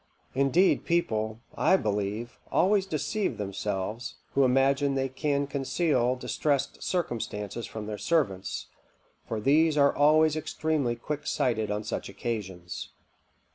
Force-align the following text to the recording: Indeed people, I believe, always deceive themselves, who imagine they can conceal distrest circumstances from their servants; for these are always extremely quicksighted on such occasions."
Indeed 0.33 0.83
people, 0.83 1.41
I 1.55 1.77
believe, 1.77 2.39
always 2.51 2.87
deceive 2.87 3.37
themselves, 3.37 4.15
who 4.33 4.43
imagine 4.43 4.95
they 4.95 5.09
can 5.09 5.45
conceal 5.45 6.15
distrest 6.15 6.81
circumstances 6.81 7.67
from 7.67 7.85
their 7.85 7.99
servants; 7.99 8.65
for 9.27 9.39
these 9.39 9.77
are 9.77 9.95
always 9.95 10.35
extremely 10.35 10.95
quicksighted 10.95 11.69
on 11.69 11.83
such 11.83 12.09
occasions." 12.09 12.89